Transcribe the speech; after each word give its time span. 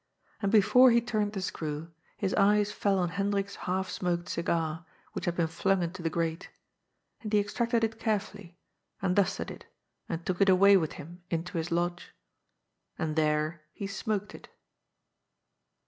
And 0.41 0.51
before 0.51 0.89
he 0.89 0.99
turned 0.99 1.33
the 1.33 1.43
screw, 1.43 1.91
his 2.17 2.33
eyes 2.33 2.71
fell 2.71 2.97
on 2.97 3.09
Hendrik's 3.09 3.55
half 3.69 3.87
smoked 3.91 4.27
cigar, 4.29 4.83
which 5.13 5.25
had 5.25 5.35
been 5.35 5.45
flung 5.45 5.83
into 5.83 6.01
the 6.01 6.09
grate. 6.09 6.49
And 7.21 7.31
he 7.31 7.37
extracted 7.39 7.83
it 7.83 7.99
carefully, 7.99 8.57
and 8.99 9.15
dusted 9.15 9.51
it, 9.51 9.67
and 10.09 10.25
took 10.25 10.41
it 10.41 10.49
away 10.49 10.75
with 10.75 10.93
him 10.93 11.21
into 11.29 11.59
his 11.59 11.71
lodge. 11.71 12.15
And 12.97 13.15
there 13.15 13.61
he 13.73 13.85
smoked 13.85 14.33
it. 14.33 14.47